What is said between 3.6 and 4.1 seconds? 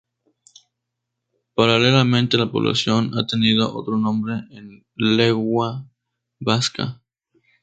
otro